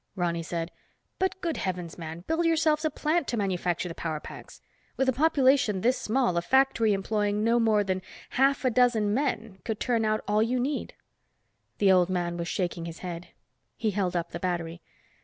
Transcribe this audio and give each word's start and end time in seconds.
Ronny 0.15 0.41
said, 0.41 0.71
"But, 1.19 1.39
good 1.41 1.57
heavens, 1.57 1.95
man, 1.95 2.21
build 2.25 2.47
yourselves 2.47 2.83
a 2.83 2.89
plant 2.89 3.27
to 3.27 3.37
manufacture 3.37 3.93
power 3.93 4.19
packs. 4.19 4.59
With 4.97 5.07
a 5.07 5.13
population 5.13 5.81
this 5.81 5.95
small, 5.95 6.35
a 6.37 6.41
factory 6.41 6.91
employing 6.93 7.43
no 7.43 7.59
more 7.59 7.83
than 7.83 8.01
half 8.31 8.65
a 8.65 8.71
dozen 8.71 9.13
men 9.13 9.59
could 9.63 9.79
turn 9.79 10.03
out 10.03 10.23
all 10.27 10.41
you 10.41 10.59
need." 10.59 10.95
The 11.77 11.91
old 11.91 12.09
man 12.09 12.35
was 12.35 12.47
shaking 12.47 12.85
his 12.85 12.99
head. 13.05 13.27
He 13.77 13.91
held 13.91 14.15
up 14.15 14.31
the 14.31 14.39
battery. 14.39 14.81